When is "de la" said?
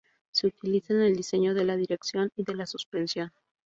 1.53-1.75, 2.43-2.65